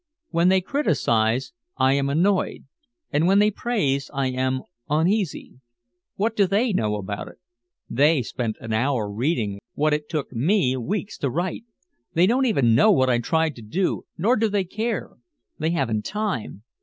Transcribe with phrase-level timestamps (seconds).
[0.31, 2.65] When they criticize I am annoyed
[3.11, 5.59] and when they praise I am uneasy.
[6.15, 7.37] What do they know about it?
[7.87, 11.65] They spent an hour reading what it took me weeks to write.
[12.15, 15.11] They don't know what I tried to do, nor do they care,
[15.59, 16.63] they haven't time.